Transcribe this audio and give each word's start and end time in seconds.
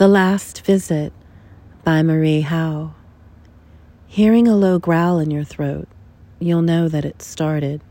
The 0.00 0.08
Last 0.08 0.64
Visit 0.64 1.12
by 1.84 2.02
Marie 2.02 2.40
Howe. 2.40 2.94
Hearing 4.06 4.48
a 4.48 4.56
low 4.56 4.78
growl 4.78 5.18
in 5.18 5.30
your 5.30 5.44
throat, 5.44 5.88
you'll 6.38 6.62
know 6.62 6.88
that 6.88 7.04
it 7.04 7.20
started. 7.20 7.82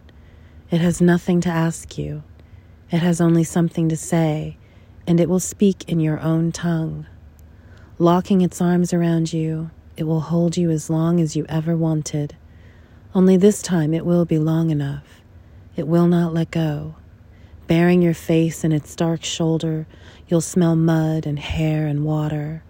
It 0.72 0.82
has 0.82 1.02
nothing 1.02 1.40
to 1.42 1.50
ask 1.50 2.00
you, 2.00 2.24
it 2.90 2.98
has 2.98 3.22
only 3.22 3.44
something 3.44 3.90
to 3.90 3.96
say, 3.96 4.58
and 5.06 5.20
it 5.20 5.30
will 5.30 5.40
speak 5.40 5.88
in 5.88 6.00
your 6.00 6.20
own 6.20 6.52
tongue. 6.52 7.06
Locking 8.00 8.42
its 8.42 8.60
arms 8.60 8.92
around 8.92 9.32
you, 9.32 9.70
it 9.96 10.06
will 10.06 10.22
hold 10.22 10.58
you 10.58 10.72
as 10.72 10.90
long 10.90 11.20
as 11.20 11.36
you 11.36 11.46
ever 11.48 11.78
wanted. 11.78 12.36
Only 13.14 13.38
this 13.38 13.62
time 13.62 13.94
it 13.94 14.04
will 14.04 14.26
be 14.26 14.40
long 14.40 14.72
enough. 14.72 15.22
It 15.76 15.88
will 15.88 16.08
not 16.08 16.34
let 16.34 16.50
go. 16.50 16.96
Bearing 17.70 18.02
your 18.02 18.16
face 18.16 18.64
in 18.64 18.72
its 18.72 18.96
dark 18.96 19.24
shoulder, 19.24 19.86
you'll 20.28 20.42
smell 20.42 20.76
mud 20.76 21.28
and 21.28 21.38
hair 21.38 21.86
and 21.86 22.04
water. 22.04 22.64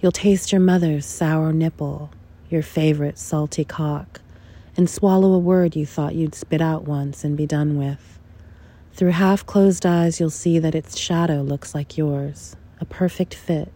You'll 0.00 0.10
taste 0.10 0.52
your 0.52 0.60
mother's 0.62 1.04
sour 1.04 1.52
nipple, 1.52 2.10
your 2.48 2.62
favorite 2.62 3.18
salty 3.18 3.62
cock, 3.62 4.22
and 4.74 4.88
swallow 4.88 5.34
a 5.34 5.38
word 5.38 5.76
you 5.76 5.84
thought 5.84 6.14
you'd 6.14 6.34
spit 6.34 6.62
out 6.62 6.84
once 6.84 7.24
and 7.24 7.36
be 7.36 7.44
done 7.44 7.76
with. 7.76 8.18
Through 8.94 9.10
half 9.10 9.44
closed 9.44 9.84
eyes, 9.84 10.18
you'll 10.18 10.30
see 10.30 10.58
that 10.58 10.74
its 10.74 10.96
shadow 10.96 11.42
looks 11.42 11.74
like 11.74 11.98
yours, 11.98 12.56
a 12.80 12.86
perfect 12.86 13.34
fit. 13.34 13.70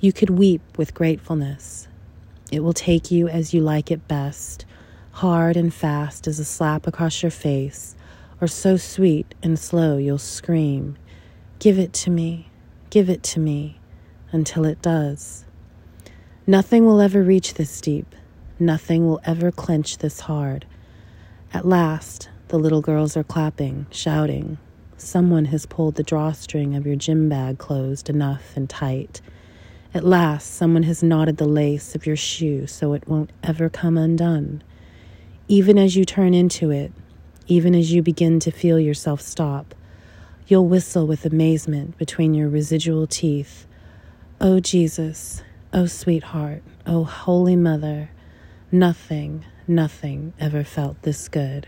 You 0.00 0.14
could 0.14 0.30
weep 0.30 0.62
with 0.78 0.94
gratefulness. 0.94 1.86
It 2.50 2.60
will 2.60 2.72
take 2.72 3.10
you 3.10 3.28
as 3.28 3.52
you 3.52 3.60
like 3.60 3.90
it 3.90 4.08
best, 4.08 4.64
hard 5.10 5.54
and 5.54 5.72
fast 5.72 6.26
as 6.26 6.38
a 6.38 6.46
slap 6.46 6.86
across 6.86 7.22
your 7.22 7.30
face 7.30 7.94
or 8.42 8.48
so 8.48 8.76
sweet 8.76 9.36
and 9.40 9.56
slow 9.56 9.96
you'll 9.96 10.18
scream, 10.18 10.98
Give 11.60 11.78
it 11.78 11.92
to 11.92 12.10
me, 12.10 12.50
give 12.90 13.08
it 13.08 13.22
to 13.22 13.38
me, 13.38 13.78
until 14.32 14.64
it 14.64 14.82
does. 14.82 15.44
Nothing 16.44 16.84
will 16.84 17.00
ever 17.00 17.22
reach 17.22 17.54
this 17.54 17.80
deep, 17.80 18.16
nothing 18.58 19.06
will 19.06 19.20
ever 19.24 19.52
clench 19.52 19.98
this 19.98 20.18
hard. 20.20 20.66
At 21.54 21.64
last, 21.68 22.30
the 22.48 22.58
little 22.58 22.80
girls 22.80 23.16
are 23.16 23.22
clapping, 23.22 23.86
shouting. 23.92 24.58
Someone 24.96 25.44
has 25.46 25.64
pulled 25.64 25.94
the 25.94 26.02
drawstring 26.02 26.74
of 26.74 26.84
your 26.84 26.96
gym 26.96 27.28
bag 27.28 27.58
closed 27.58 28.10
enough 28.10 28.56
and 28.56 28.68
tight. 28.68 29.20
At 29.94 30.02
last, 30.02 30.52
someone 30.52 30.82
has 30.82 31.00
knotted 31.00 31.36
the 31.36 31.46
lace 31.46 31.94
of 31.94 32.06
your 32.06 32.16
shoe 32.16 32.66
so 32.66 32.92
it 32.92 33.06
won't 33.06 33.30
ever 33.44 33.68
come 33.68 33.96
undone. 33.96 34.64
Even 35.46 35.78
as 35.78 35.94
you 35.94 36.04
turn 36.04 36.34
into 36.34 36.72
it, 36.72 36.92
even 37.46 37.74
as 37.74 37.92
you 37.92 38.02
begin 38.02 38.40
to 38.40 38.50
feel 38.50 38.78
yourself 38.78 39.20
stop, 39.20 39.74
you'll 40.46 40.66
whistle 40.66 41.06
with 41.06 41.24
amazement 41.24 41.96
between 41.98 42.34
your 42.34 42.48
residual 42.48 43.06
teeth. 43.06 43.66
Oh, 44.40 44.60
Jesus, 44.60 45.42
oh, 45.72 45.86
sweetheart, 45.86 46.62
oh, 46.86 47.04
Holy 47.04 47.56
Mother, 47.56 48.10
nothing, 48.70 49.44
nothing 49.66 50.32
ever 50.38 50.64
felt 50.64 51.00
this 51.02 51.28
good. 51.28 51.66